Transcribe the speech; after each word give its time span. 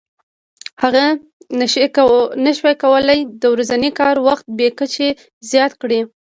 هغه 0.81 1.05
نشي 2.45 2.65
کولای 2.83 3.19
د 3.41 3.43
ورځني 3.53 3.91
کار 3.99 4.15
وخت 4.27 4.45
بې 4.57 4.67
کچې 4.77 5.07
زیات 5.51 5.73
کړي 5.81 5.99